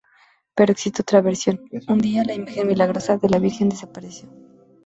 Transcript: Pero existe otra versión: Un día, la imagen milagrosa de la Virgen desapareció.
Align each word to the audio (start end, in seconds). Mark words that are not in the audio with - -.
Pero 0.55 0.71
existe 0.71 1.03
otra 1.03 1.21
versión: 1.21 1.63
Un 1.87 1.99
día, 1.99 2.23
la 2.25 2.33
imagen 2.33 2.65
milagrosa 2.67 3.17
de 3.19 3.29
la 3.29 3.37
Virgen 3.37 3.69
desapareció. 3.69 4.27